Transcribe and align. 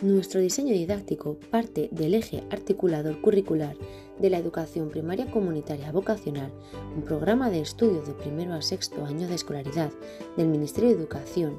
Nuestro 0.00 0.40
diseño 0.40 0.74
didáctico 0.74 1.38
parte 1.50 1.88
del 1.90 2.14
eje 2.14 2.44
articulador 2.50 3.20
curricular 3.20 3.76
de 4.20 4.30
la 4.30 4.38
educación 4.38 4.90
primaria 4.90 5.28
comunitaria 5.28 5.90
vocacional, 5.90 6.52
un 6.94 7.02
programa 7.02 7.50
de 7.50 7.60
estudio 7.60 8.02
de 8.02 8.12
primero 8.12 8.54
a 8.54 8.62
sexto 8.62 9.04
año 9.04 9.26
de 9.26 9.34
escolaridad 9.34 9.90
del 10.36 10.46
Ministerio 10.46 10.90
de 10.90 10.94
Educación, 10.94 11.58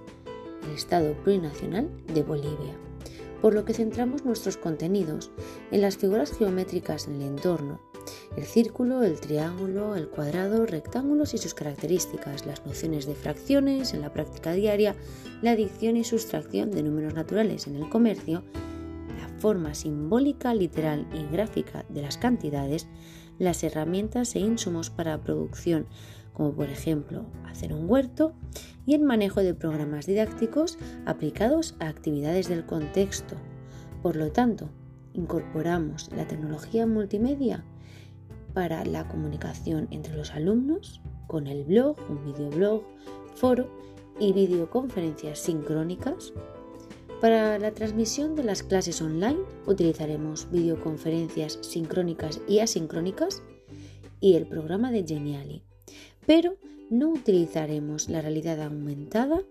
del 0.62 0.72
Estado 0.72 1.16
Plurinacional 1.16 1.90
de 2.14 2.24
Bolivia, 2.24 2.78
por 3.42 3.54
lo 3.54 3.66
que 3.66 3.74
centramos 3.74 4.26
nuestros 4.26 4.58
contenidos 4.58 5.32
en 5.72 5.82
las 5.82 5.98
figuras 5.98 6.32
geométricas 6.32 7.08
en 7.08 7.16
el 7.16 7.24
entorno, 7.24 7.80
el 8.36 8.44
círculo, 8.44 9.04
el 9.04 9.20
triángulo, 9.20 9.96
el 9.96 10.10
cuadrado, 10.10 10.66
rectángulos 10.66 11.34
y 11.34 11.38
sus 11.38 11.54
características, 11.54 12.46
las 12.46 12.66
nociones 12.66 13.06
de 13.06 13.16
fracciones 13.16 13.94
en 13.94 14.02
la 14.02 14.14
práctica 14.14 14.54
diaria, 14.54 14.96
la 15.42 15.52
adicción 15.52 15.98
y 15.98 16.04
sustracción 16.04 16.72
de 16.72 16.84
números 16.84 17.14
naturales 17.14 17.68
en 17.68 17.76
el 17.76 17.90
comercio, 17.90 18.44
la 19.18 19.28
forma 19.40 19.74
simbólica, 19.74 20.54
literal 20.54 21.08
y 21.14 21.32
gráfica 21.32 21.86
de 21.90 22.02
las 22.02 22.18
cantidades, 22.18 22.88
las 23.40 23.64
herramientas 23.64 24.36
e 24.36 24.40
insumos 24.40 24.90
para 24.90 25.22
producción, 25.22 25.88
como 26.34 26.54
por 26.54 26.70
ejemplo 26.70 27.26
hacer 27.46 27.74
un 27.74 27.90
huerto, 27.90 28.34
y 28.86 28.94
el 28.94 29.02
manejo 29.02 29.42
de 29.42 29.54
programas 29.54 30.06
didácticos 30.06 30.78
aplicados 31.06 31.76
a 31.80 31.88
actividades 31.88 32.48
del 32.50 32.66
contexto. 32.66 33.36
Por 34.02 34.16
lo 34.16 34.32
tanto, 34.32 34.70
incorporamos 35.14 36.10
la 36.16 36.28
tecnología 36.28 36.86
multimedia 36.86 37.64
para 38.54 38.84
la 38.86 39.08
comunicación 39.08 39.88
entre 39.92 40.16
los 40.16 40.32
alumnos 40.32 41.02
con 41.28 41.48
el 41.48 41.64
blog, 41.64 41.98
un 42.10 42.24
videoblog, 42.26 42.84
foro 43.36 43.70
y 44.20 44.34
videoconferencias 44.34 45.40
sincrónicas. 45.40 46.34
Para 47.22 47.60
la 47.60 47.72
transmisión 47.72 48.36
de 48.36 48.46
las 48.46 48.64
clases 48.64 49.02
online 49.02 49.40
utilizaremos 49.66 50.50
videoconferencias 50.52 51.60
sincrónicas 51.62 52.40
y 52.48 52.60
asincrónicas 52.60 53.44
y 54.22 54.36
el 54.36 54.48
programa 54.48 54.90
de 54.92 55.06
Geniali, 55.06 55.64
pero 56.26 56.56
no 56.90 57.10
utilizaremos 57.10 58.08
la 58.08 58.22
realidad 58.22 58.62
aumentada 58.62 59.42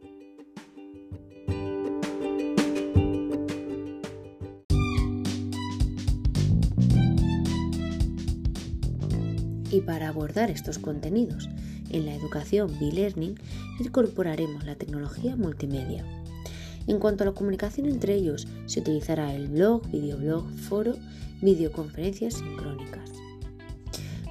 Y 9.70 9.82
para 9.82 10.08
abordar 10.08 10.50
estos 10.50 10.78
contenidos 10.78 11.48
en 11.90 12.06
la 12.06 12.14
educación 12.14 12.74
B-Learning, 12.80 13.34
incorporaremos 13.78 14.64
la 14.64 14.76
tecnología 14.76 15.36
multimedia. 15.36 16.04
En 16.88 16.98
cuanto 16.98 17.22
a 17.22 17.26
la 17.26 17.32
comunicación 17.32 17.86
entre 17.86 18.14
ellos, 18.14 18.48
se 18.66 18.80
utilizará 18.80 19.34
el 19.34 19.48
blog, 19.48 19.86
videoblog, 19.90 20.50
foro, 20.50 20.94
videoconferencias 21.42 22.34
sincrónicas. 22.34 23.10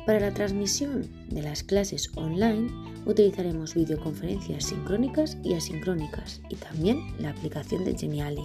Para 0.08 0.20
la 0.20 0.34
transmisión 0.34 1.08
de 1.30 1.44
las 1.44 1.64
clases 1.64 2.10
online, 2.16 2.72
utilizaremos 3.06 3.76
videoconferencias 3.76 4.66
sincrónicas 4.66 5.38
y 5.44 5.54
asincrónicas 5.54 6.42
y 6.50 6.56
también 6.56 7.00
la 7.20 7.30
aplicación 7.30 7.86
de 7.86 7.96
Geniali. 7.96 8.44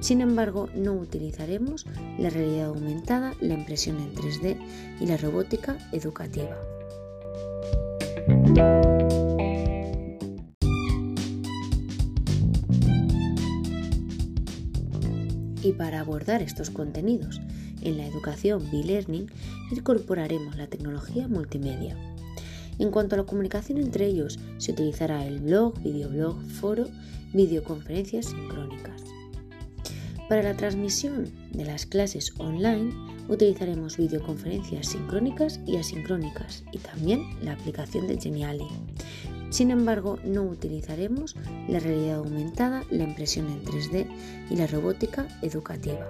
Sin 0.00 0.22
embargo, 0.22 0.68
no 0.74 0.94
utilizaremos 0.94 1.86
la 2.18 2.30
realidad 2.30 2.68
aumentada, 2.68 3.34
la 3.40 3.54
impresión 3.54 3.98
en 3.98 4.14
3D 4.14 4.56
y 5.00 5.06
la 5.06 5.18
robótica 5.18 5.78
educativa. 5.92 6.56
Y 15.62 15.72
para 15.72 16.00
abordar 16.00 16.42
estos 16.42 16.70
contenidos 16.70 17.40
en 17.82 17.98
la 17.98 18.06
educación 18.06 18.70
B-Learning, 18.70 19.26
incorporaremos 19.70 20.56
la 20.56 20.66
tecnología 20.66 21.28
multimedia. 21.28 21.96
En 22.78 22.90
cuanto 22.90 23.14
a 23.14 23.18
la 23.18 23.24
comunicación 23.24 23.78
entre 23.78 24.06
ellos, 24.06 24.38
se 24.58 24.72
utilizará 24.72 25.26
el 25.26 25.40
blog, 25.40 25.78
videoblog, 25.82 26.40
foro, 26.42 26.86
videoconferencias 27.34 28.26
sincrónicas. 28.26 29.02
Para 30.30 30.42
la 30.42 30.56
transmisión 30.56 31.30
de 31.52 31.64
las 31.64 31.86
clases 31.86 32.32
online 32.38 32.94
utilizaremos 33.28 33.96
videoconferencias 33.96 34.86
sincrónicas 34.86 35.60
y 35.66 35.76
asincrónicas 35.76 36.64
y 36.72 36.78
también 36.78 37.22
la 37.42 37.52
aplicación 37.52 38.06
de 38.06 38.18
Geniali. 38.18 38.66
Sin 39.50 39.72
embargo, 39.72 40.18
no 40.24 40.44
utilizaremos 40.44 41.34
la 41.68 41.80
realidad 41.80 42.18
aumentada, 42.18 42.84
la 42.90 43.02
impresión 43.02 43.46
en 43.48 43.64
3D 43.64 44.06
y 44.48 44.56
la 44.56 44.68
robótica 44.68 45.26
educativa. 45.42 46.08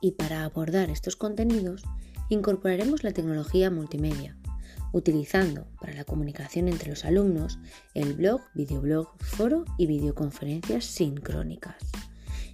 Y 0.00 0.12
para 0.12 0.44
abordar 0.44 0.88
estos 0.88 1.16
contenidos, 1.16 1.82
incorporaremos 2.30 3.04
la 3.04 3.12
tecnología 3.12 3.70
multimedia, 3.70 4.38
utilizando 4.92 5.66
para 5.78 5.92
la 5.92 6.04
comunicación 6.04 6.68
entre 6.68 6.88
los 6.88 7.04
alumnos 7.04 7.58
el 7.92 8.14
blog, 8.14 8.40
videoblog, 8.54 9.14
foro 9.18 9.66
y 9.76 9.86
videoconferencias 9.86 10.86
sincrónicas. 10.86 11.76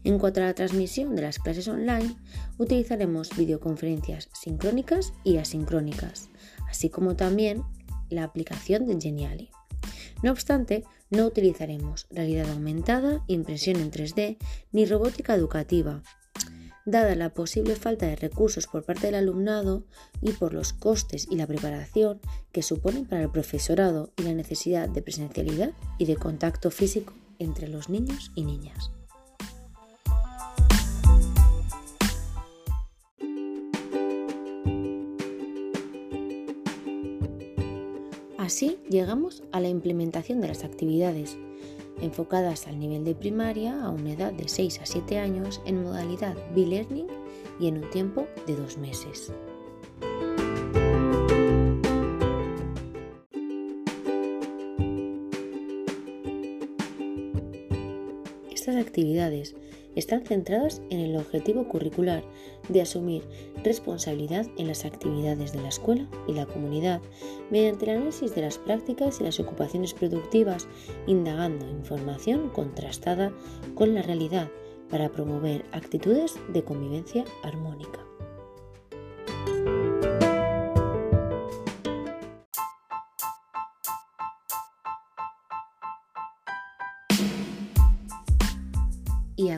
En 0.07 0.21
cuanto 0.21 0.41
a 0.41 0.45
la 0.45 0.55
transmisión 0.55 1.17
de 1.17 1.23
las 1.23 1.41
clases 1.41 1.67
online, 1.67 2.15
utilizaremos 2.59 3.37
videoconferencias 3.37 4.29
sincrónicas 4.33 5.13
y 5.25 5.39
asincrónicas, 5.39 6.31
así 6.71 6.91
como 6.91 7.17
también 7.17 7.65
la 8.09 8.23
aplicación 8.23 8.87
de 8.87 9.01
Geniali. 9.01 9.51
No 10.23 10.31
obstante, 10.31 10.85
no 11.11 11.27
utilizaremos 11.27 12.07
realidad 12.13 12.49
aumentada, 12.51 13.25
impresión 13.27 13.81
en 13.81 13.91
3D 13.91 14.37
ni 14.71 14.87
robótica 14.87 15.35
educativa, 15.35 16.05
dada 16.85 17.17
la 17.17 17.35
posible 17.35 17.75
falta 17.75 18.07
de 18.07 18.15
recursos 18.15 18.69
por 18.69 18.85
parte 18.85 19.09
del 19.09 19.17
alumnado 19.17 19.87
y 20.23 20.31
por 20.31 20.55
los 20.55 20.73
costes 20.73 21.27
y 21.29 21.35
la 21.35 21.49
preparación 21.49 22.21
que 22.53 22.63
suponen 22.63 23.07
para 23.07 23.23
el 23.23 23.31
profesorado 23.33 24.13
y 24.17 24.23
la 24.23 24.35
necesidad 24.35 24.89
de 24.89 25.03
presencialidad 25.03 25.73
y 25.99 26.05
de 26.05 26.15
contacto 26.15 26.71
físico 26.71 27.13
entre 27.41 27.67
los 27.67 27.89
niños 27.89 28.31
y 28.37 28.45
niñas. 28.45 28.93
Así 38.47 38.79
llegamos 38.89 39.43
a 39.51 39.59
la 39.59 39.69
implementación 39.69 40.41
de 40.41 40.47
las 40.47 40.63
actividades 40.63 41.37
enfocadas 42.01 42.69
al 42.69 42.79
nivel 42.79 43.03
de 43.03 43.17
primaria 43.17 43.83
a 43.83 43.91
una 43.91 44.13
edad 44.13 44.33
de 44.33 44.47
6 44.49 44.83
a 44.83 44.87
7 44.87 45.19
años 45.19 45.61
en 45.67 45.83
modalidad 45.83 46.37
B-Learning 46.55 47.09
y 47.59 47.67
en 47.67 47.79
un 47.83 47.91
tiempo 47.91 48.29
de 48.47 48.55
dos 48.55 48.79
meses. 48.79 49.33
Estas 58.53 58.77
actividades 58.77 59.57
están 59.97 60.25
centradas 60.25 60.83
en 60.91 61.01
el 61.01 61.17
objetivo 61.17 61.67
curricular 61.67 62.23
de 62.69 62.83
asumir 62.83 63.25
responsabilidad 63.65 64.47
en 64.57 64.69
las 64.69 64.85
actividades 64.85 65.53
de 65.53 65.63
la 65.63 65.69
escuela 65.69 66.07
y 66.29 66.33
la 66.33 66.47
comunidad 66.47 67.01
mediante 67.51 67.87
el 67.87 67.97
análisis 67.97 68.35
de 68.35 68.43
las 68.43 68.59
prácticas 68.59 69.21
y 69.21 69.25
las 69.25 69.41
ocupaciones 69.41 69.95
productivas, 69.95 70.69
indagando 71.07 71.69
información 71.69 72.51
contrastada 72.51 73.33
con 73.75 73.95
la 73.95 74.03
realidad 74.03 74.49
para 74.91 75.11
promover 75.11 75.65
actitudes 75.73 76.39
de 76.53 76.63
convivencia 76.63 77.25
armónica. 77.43 78.07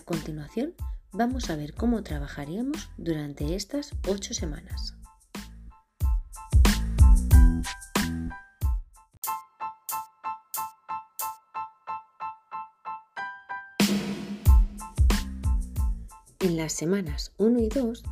Continuación 0.09 0.73
vamos 1.13 1.51
a 1.51 1.57
ver 1.57 1.75
cómo 1.75 2.03
trabajaríamos 2.03 2.89
durante 2.97 3.55
estas 3.55 3.91
ocho 4.09 4.33
semanas. 4.33 4.95
En 16.41 16.57
las 16.57 16.73
semanas 16.73 17.33
1 17.37 17.61
y 17.61 17.69
2 17.69 18.03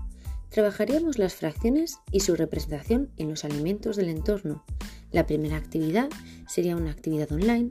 trabajaríamos 0.51 1.19
las 1.19 1.35
fracciones 1.35 2.01
y 2.13 2.21
su 2.21 2.37
representación 2.37 3.11
en 3.17 3.31
los 3.31 3.47
alimentos 3.47 3.97
del 3.97 4.11
entorno. 4.11 4.67
La 5.17 5.27
primera 5.27 5.57
actividad 5.57 6.11
sería 6.47 6.77
una 6.77 6.91
actividad 6.91 7.33
online 7.33 7.71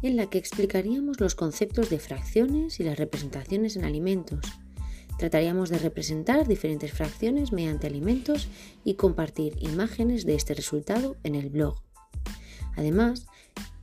en 0.00 0.16
la 0.16 0.30
que 0.30 0.38
explicaríamos 0.38 1.20
los 1.20 1.34
conceptos 1.34 1.90
de 1.90 1.98
fracciones 1.98 2.80
y 2.80 2.84
las 2.84 2.96
representaciones 2.96 3.76
en 3.76 3.84
alimentos. 3.84 4.40
Trataríamos 5.18 5.68
de 5.68 5.76
representar 5.76 6.48
diferentes 6.48 6.90
fracciones 6.94 7.52
mediante 7.52 7.86
alimentos 7.86 8.48
y 8.82 8.94
compartir 8.94 9.58
imágenes 9.60 10.24
de 10.24 10.36
este 10.36 10.54
resultado 10.54 11.18
en 11.22 11.34
el 11.34 11.50
blog. 11.50 11.82
Además, 12.76 13.26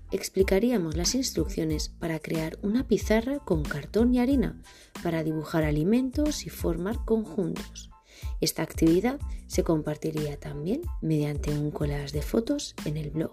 explicaríamos 0.09 0.97
las 0.97 1.13
instrucciones 1.13 1.89
para 1.89 2.17
crear 2.17 2.57
una 2.63 2.87
pizarra 2.87 3.37
con 3.37 3.61
cartón 3.61 4.15
y 4.15 4.21
harina 4.21 4.59
para 5.03 5.23
dibujar 5.23 5.65
alimentos 5.65 6.47
y 6.47 6.49
formar 6.49 7.05
conjuntos. 7.05 7.92
Esta 8.43 8.61
actividad 8.61 9.21
se 9.47 9.63
compartiría 9.63 10.37
también 10.37 10.81
mediante 10.99 11.57
un 11.57 11.71
collage 11.71 12.11
de 12.11 12.21
fotos 12.21 12.75
en 12.83 12.97
el 12.97 13.09
blog. 13.09 13.31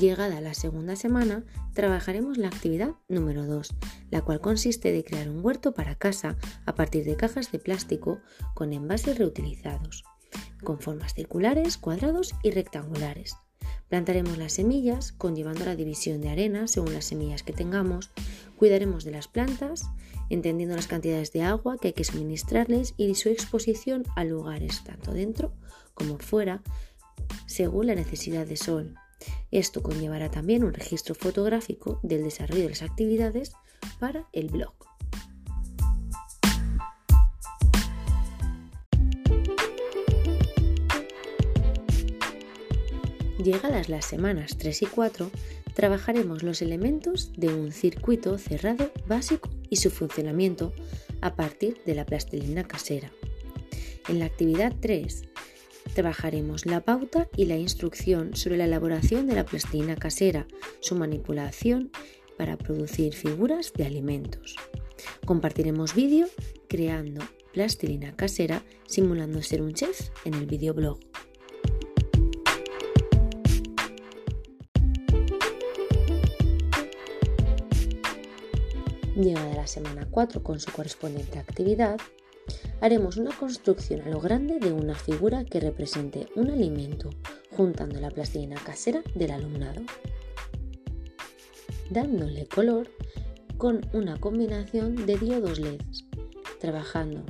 Llegada 0.00 0.40
la 0.40 0.54
segunda 0.54 0.96
semana, 0.96 1.44
trabajaremos 1.74 2.38
la 2.38 2.48
actividad 2.48 2.92
número 3.08 3.44
2, 3.44 3.74
la 4.10 4.22
cual 4.22 4.40
consiste 4.40 4.90
de 4.90 5.04
crear 5.04 5.28
un 5.28 5.44
huerto 5.44 5.74
para 5.74 5.96
casa 5.96 6.38
a 6.64 6.74
partir 6.74 7.04
de 7.04 7.16
cajas 7.16 7.52
de 7.52 7.58
plástico 7.58 8.22
con 8.54 8.72
envases 8.72 9.18
reutilizados, 9.18 10.02
con 10.64 10.80
formas 10.80 11.12
circulares, 11.12 11.76
cuadrados 11.76 12.34
y 12.42 12.52
rectangulares. 12.52 13.36
Plantaremos 13.90 14.38
las 14.38 14.52
semillas, 14.52 15.10
conllevando 15.10 15.64
la 15.64 15.74
división 15.74 16.20
de 16.20 16.28
arena 16.28 16.68
según 16.68 16.94
las 16.94 17.06
semillas 17.06 17.42
que 17.42 17.52
tengamos, 17.52 18.10
cuidaremos 18.56 19.02
de 19.02 19.10
las 19.10 19.26
plantas, 19.26 19.90
entendiendo 20.30 20.76
las 20.76 20.86
cantidades 20.86 21.32
de 21.32 21.42
agua 21.42 21.76
que 21.76 21.88
hay 21.88 21.92
que 21.92 22.04
suministrarles 22.04 22.94
y 22.96 23.12
su 23.16 23.28
exposición 23.30 24.04
a 24.14 24.22
lugares 24.22 24.84
tanto 24.84 25.12
dentro 25.12 25.52
como 25.92 26.18
fuera, 26.18 26.62
según 27.46 27.88
la 27.88 27.96
necesidad 27.96 28.46
de 28.46 28.56
sol. 28.56 28.94
Esto 29.50 29.82
conllevará 29.82 30.30
también 30.30 30.62
un 30.62 30.72
registro 30.72 31.16
fotográfico 31.16 31.98
del 32.04 32.22
desarrollo 32.22 32.62
de 32.62 32.70
las 32.70 32.82
actividades 32.82 33.52
para 33.98 34.28
el 34.32 34.50
blog. 34.50 34.89
Llegadas 43.42 43.88
las 43.88 44.04
semanas 44.04 44.58
3 44.58 44.82
y 44.82 44.86
4, 44.86 45.30
trabajaremos 45.74 46.42
los 46.42 46.60
elementos 46.60 47.32
de 47.36 47.48
un 47.48 47.72
circuito 47.72 48.36
cerrado 48.36 48.92
básico 49.06 49.48
y 49.70 49.76
su 49.76 49.90
funcionamiento 49.90 50.74
a 51.22 51.36
partir 51.36 51.80
de 51.86 51.94
la 51.94 52.04
plastilina 52.04 52.64
casera. 52.64 53.10
En 54.08 54.18
la 54.18 54.26
actividad 54.26 54.74
3 54.80 55.22
Trabajaremos 55.94 56.66
la 56.66 56.82
pauta 56.82 57.28
y 57.36 57.46
la 57.46 57.56
instrucción 57.56 58.36
sobre 58.36 58.56
la 58.56 58.64
elaboración 58.64 59.26
de 59.26 59.34
la 59.34 59.44
plastilina 59.44 59.96
casera, 59.96 60.46
su 60.80 60.94
manipulación 60.94 61.90
para 62.36 62.56
producir 62.56 63.14
figuras 63.14 63.72
de 63.72 63.86
alimentos. 63.86 64.56
Compartiremos 65.24 65.94
vídeo 65.94 66.28
creando 66.68 67.22
plastilina 67.52 68.14
casera 68.14 68.62
simulando 68.86 69.42
ser 69.42 69.62
un 69.62 69.74
chef 69.74 70.10
en 70.24 70.34
el 70.34 70.46
videoblog. 70.46 71.00
Llegada 79.20 79.54
la 79.54 79.66
semana 79.66 80.08
4 80.10 80.42
con 80.42 80.60
su 80.60 80.72
correspondiente 80.72 81.38
actividad, 81.38 82.00
haremos 82.80 83.18
una 83.18 83.36
construcción 83.36 84.00
a 84.00 84.08
lo 84.08 84.18
grande 84.18 84.58
de 84.58 84.72
una 84.72 84.94
figura 84.94 85.44
que 85.44 85.60
represente 85.60 86.26
un 86.36 86.48
alimento, 86.48 87.10
juntando 87.54 88.00
la 88.00 88.10
plastilina 88.10 88.56
casera 88.64 89.02
del 89.14 89.32
alumnado, 89.32 89.82
dándole 91.90 92.46
color 92.46 92.88
con 93.58 93.82
una 93.92 94.18
combinación 94.18 95.04
de 95.04 95.18
diodos 95.18 95.58
LEDs, 95.58 96.06
trabajando 96.58 97.22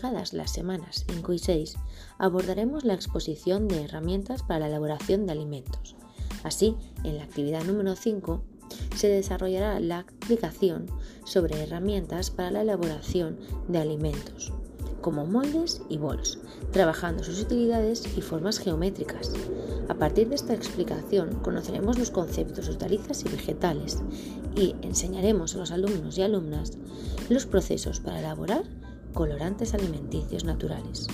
Llegadas 0.00 0.32
las 0.32 0.50
semanas 0.50 1.04
5 1.12 1.32
y 1.34 1.38
6, 1.38 1.74
abordaremos 2.16 2.84
la 2.84 2.94
exposición 2.94 3.68
de 3.68 3.84
herramientas 3.84 4.42
para 4.42 4.60
la 4.60 4.68
elaboración 4.68 5.26
de 5.26 5.32
alimentos. 5.32 5.94
Así, 6.42 6.74
en 7.04 7.18
la 7.18 7.24
actividad 7.24 7.64
número 7.64 7.94
5, 7.94 8.42
se 8.96 9.08
desarrollará 9.08 9.78
la 9.78 9.98
aplicación 9.98 10.86
sobre 11.24 11.62
herramientas 11.62 12.30
para 12.30 12.50
la 12.50 12.62
elaboración 12.62 13.40
de 13.68 13.78
alimentos, 13.78 14.54
como 15.02 15.26
moldes 15.26 15.82
y 15.90 15.98
bols, 15.98 16.38
trabajando 16.72 17.22
sus 17.22 17.38
utilidades 17.38 18.04
y 18.16 18.22
formas 18.22 18.58
geométricas. 18.58 19.30
A 19.90 19.96
partir 19.96 20.30
de 20.30 20.36
esta 20.36 20.54
explicación 20.54 21.40
conoceremos 21.42 21.98
los 21.98 22.10
conceptos 22.10 22.64
de 22.64 22.72
hortalizas 22.72 23.22
y 23.26 23.28
vegetales 23.28 23.98
y 24.56 24.76
enseñaremos 24.80 25.54
a 25.54 25.58
los 25.58 25.72
alumnos 25.72 26.16
y 26.16 26.22
alumnas 26.22 26.78
los 27.28 27.44
procesos 27.44 28.00
para 28.00 28.20
elaborar 28.20 28.64
colorantes 29.12 29.74
alimenticios 29.74 30.44
naturales. 30.44 31.06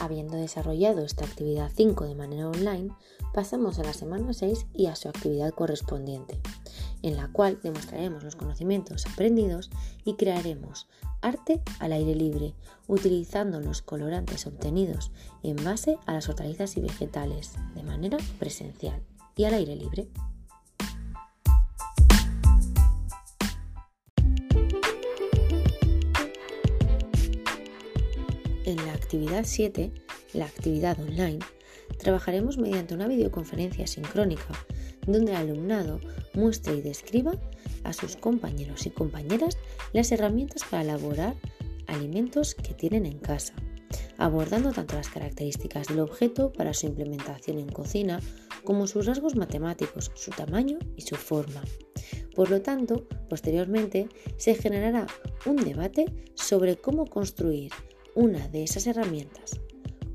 Habiendo 0.00 0.36
desarrollado 0.36 1.04
esta 1.04 1.24
actividad 1.24 1.70
5 1.72 2.04
de 2.04 2.14
manera 2.16 2.48
online, 2.48 2.90
pasamos 3.32 3.78
a 3.78 3.84
la 3.84 3.92
semana 3.92 4.32
6 4.32 4.66
y 4.74 4.86
a 4.86 4.96
su 4.96 5.08
actividad 5.08 5.52
correspondiente, 5.54 6.40
en 7.02 7.16
la 7.16 7.28
cual 7.28 7.58
demostraremos 7.62 8.22
los 8.24 8.36
conocimientos 8.36 9.06
aprendidos 9.06 9.70
y 10.04 10.14
crearemos 10.14 10.88
arte 11.20 11.62
al 11.78 11.92
aire 11.92 12.14
libre, 12.14 12.54
utilizando 12.86 13.60
los 13.60 13.82
colorantes 13.82 14.46
obtenidos 14.46 15.12
en 15.42 15.56
base 15.56 15.98
a 16.06 16.12
las 16.14 16.28
hortalizas 16.28 16.76
y 16.76 16.80
vegetales 16.80 17.52
de 17.74 17.82
manera 17.82 18.18
presencial 18.38 19.02
y 19.36 19.44
al 19.44 19.54
aire 19.54 19.76
libre. 19.76 20.08
En 28.64 28.76
la 28.86 28.92
actividad 28.92 29.42
7, 29.44 29.92
la 30.34 30.46
actividad 30.46 30.98
online, 31.00 31.40
trabajaremos 31.98 32.58
mediante 32.58 32.94
una 32.94 33.08
videoconferencia 33.08 33.86
sincrónica 33.86 34.54
donde 35.06 35.32
el 35.32 35.38
alumnado 35.38 36.00
muestre 36.34 36.76
y 36.76 36.82
describa 36.82 37.32
a 37.84 37.92
sus 37.92 38.16
compañeros 38.16 38.86
y 38.86 38.90
compañeras 38.90 39.58
las 39.92 40.12
herramientas 40.12 40.62
para 40.70 40.82
elaborar 40.82 41.36
alimentos 41.86 42.54
que 42.54 42.74
tienen 42.74 43.06
en 43.06 43.18
casa, 43.18 43.54
abordando 44.18 44.72
tanto 44.72 44.94
las 44.94 45.08
características 45.08 45.88
del 45.88 46.00
objeto 46.00 46.52
para 46.52 46.74
su 46.74 46.86
implementación 46.86 47.58
en 47.58 47.68
cocina 47.68 48.20
como 48.64 48.86
sus 48.86 49.06
rasgos 49.06 49.36
matemáticos, 49.36 50.12
su 50.14 50.30
tamaño 50.30 50.78
y 50.96 51.02
su 51.02 51.16
forma. 51.16 51.62
Por 52.34 52.50
lo 52.50 52.62
tanto, 52.62 53.06
posteriormente 53.28 54.08
se 54.36 54.54
generará 54.54 55.06
un 55.44 55.56
debate 55.56 56.06
sobre 56.34 56.76
cómo 56.76 57.06
construir 57.06 57.72
una 58.14 58.48
de 58.48 58.62
esas 58.62 58.86
herramientas, 58.86 59.60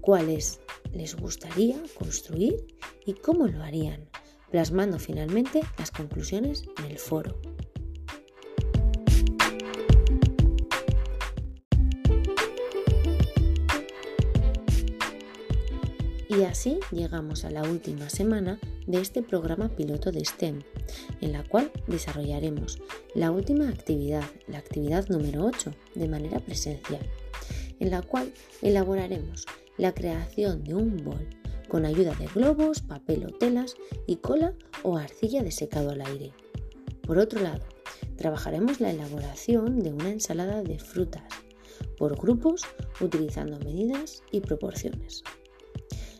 cuáles 0.01 0.60
les 0.94 1.15
gustaría 1.15 1.77
construir 1.98 2.65
y 3.06 3.13
cómo 3.13 3.48
lo 3.48 3.63
harían, 3.63 4.08
plasmando 4.51 5.00
finalmente 5.00 5.62
las 5.77 5.92
conclusiones 5.92 6.63
en 6.80 6.92
el 6.92 6.98
foro. 6.98 7.39
Y 16.30 16.44
así 16.44 16.80
llegamos 16.92 17.46
a 17.46 17.50
la 17.50 17.63
última 17.63 18.10
semana 18.10 18.60
de 18.86 19.01
este 19.01 19.24
programa 19.24 19.70
piloto 19.70 20.12
de 20.12 20.24
STEM, 20.24 20.62
en 21.20 21.32
la 21.32 21.44
cual 21.44 21.72
desarrollaremos 21.88 22.80
la 23.16 23.32
última 23.32 23.70
actividad, 23.70 24.24
la 24.48 24.60
actividad 24.60 25.08
número 25.10 25.46
8, 25.46 25.74
de 25.96 26.08
manera 26.08 26.39
presencial, 26.39 27.01
en 27.80 27.89
la 27.89 28.04
cual 28.04 28.32
elaboraremos 28.62 29.46
la 29.77 29.94
creación 29.94 30.63
de 30.63 30.75
un 30.75 31.04
bol 31.04 31.27
con 31.67 31.86
ayuda 31.86 32.13
de 32.15 32.27
globos, 32.27 32.81
papel 32.81 33.25
o 33.25 33.29
telas 33.29 33.75
y 34.05 34.17
cola 34.17 34.53
o 34.83 34.97
arcilla 34.97 35.43
de 35.43 35.51
secado 35.51 35.91
al 35.91 36.01
aire. 36.01 36.33
Por 37.01 37.17
otro 37.17 37.41
lado, 37.41 37.65
trabajaremos 38.15 38.79
la 38.79 38.91
elaboración 38.91 39.79
de 39.79 39.93
una 39.93 40.09
ensalada 40.09 40.63
de 40.63 40.79
frutas 40.79 41.24
por 41.97 42.17
grupos 42.17 42.62
utilizando 43.00 43.59
medidas 43.59 44.24
y 44.31 44.41
proporciones 44.41 45.24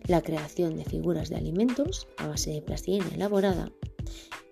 la 0.08 0.22
creación 0.22 0.76
de 0.76 0.86
figuras 0.86 1.30
de 1.30 1.36
alimentos 1.36 2.08
a 2.18 2.28
base 2.28 2.52
de 2.52 2.62
plastilina 2.62 3.10
elaborada 3.14 3.72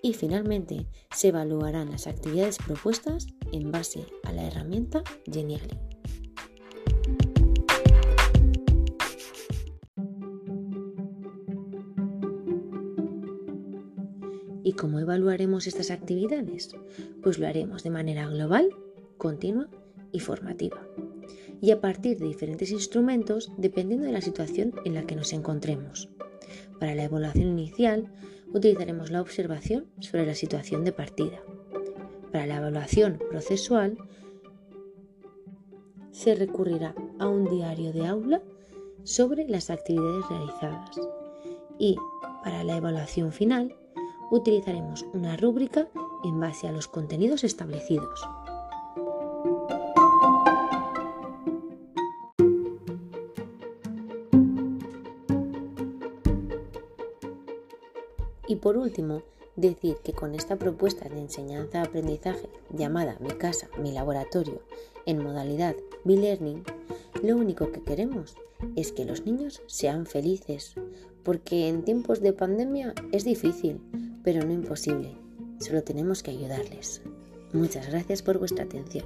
y 0.01 0.13
finalmente 0.13 0.85
se 1.11 1.29
evaluarán 1.29 1.91
las 1.91 2.07
actividades 2.07 2.57
propuestas 2.57 3.27
en 3.51 3.71
base 3.71 4.05
a 4.23 4.33
la 4.33 4.45
herramienta 4.45 5.01
Geniali. 5.31 5.94
Cómo 14.77 15.00
evaluaremos 15.00 15.67
estas 15.67 15.91
actividades? 15.91 16.75
Pues 17.24 17.39
lo 17.39 17.48
haremos 17.48 17.84
de 17.84 17.89
manera 17.89 18.27
global, 18.27 18.70
continua 19.17 19.70
y 20.12 20.20
formativa. 20.20 20.86
Y 21.62 21.72
a 21.72 21.82
partir 21.82 22.17
de 22.17 22.27
diferentes 22.27 22.72
instrumentos 22.72 23.51
dependiendo 23.58 24.05
de 24.05 24.12
la 24.12 24.22
situación 24.22 24.74
en 24.86 24.94
la 24.94 25.03
que 25.03 25.15
nos 25.15 25.34
encontremos. 25.34 26.10
Para 26.79 26.96
la 26.96 27.05
evaluación 27.05 27.48
inicial 27.48 28.12
utilizaremos 28.53 29.12
la 29.12 29.22
observación 29.22 29.88
sobre 30.00 30.25
la 30.25 30.36
situación 30.36 30.84
de 30.84 30.91
partida. 30.91 31.41
Para 32.32 32.46
la 32.46 32.58
evaluación 32.58 33.20
procesual 33.29 33.98
se 36.12 36.36
recurrirá 36.36 36.96
a 37.20 37.27
un 37.27 37.50
diario 37.50 37.91
de 37.91 38.08
aula 38.08 38.41
sobre 39.03 39.48
las 39.48 39.70
actividades 39.70 40.25
realizadas. 40.29 40.91
Y 41.77 41.98
para 42.44 42.63
la 42.63 42.77
evaluación 42.77 43.32
final 43.32 43.75
utilizaremos 44.32 45.05
una 45.13 45.38
rúbrica 45.38 45.88
en 46.24 46.39
base 46.39 46.67
a 46.67 46.72
los 46.72 46.88
contenidos 46.88 47.44
establecidos. 47.44 48.22
Y 58.48 58.58
por 58.58 58.77
último, 58.77 59.24
decir 59.55 59.98
que 60.03 60.13
con 60.13 60.36
esta 60.36 60.58
propuesta 60.58 61.10
de 61.10 61.20
enseñanza-aprendizaje 61.20 62.50
llamada 62.70 63.17
Mi 63.20 63.32
casa, 63.32 63.70
mi 63.82 63.91
laboratorio, 63.91 64.62
en 65.05 65.24
modalidad 65.24 65.75
B-Learning, 66.03 66.63
lo 67.24 67.38
único 67.38 67.72
que 67.72 67.82
queremos 67.82 68.36
es 68.75 68.91
que 68.91 69.05
los 69.05 69.25
niños 69.25 69.62
sean 69.67 70.05
felices, 70.05 70.75
porque 71.24 71.67
en 71.67 71.84
tiempos 71.84 72.22
de 72.22 72.34
pandemia 72.34 72.94
es 73.12 73.24
difícil, 73.24 73.79
pero 74.25 74.44
no 74.44 74.51
imposible. 74.51 75.15
Solo 75.60 75.84
tenemos 75.84 76.22
que 76.22 76.32
ayudarles. 76.32 77.01
Muchas 77.53 77.88
gracias 77.88 78.22
por 78.22 78.39
vuestra 78.39 78.65
atención. 78.65 79.05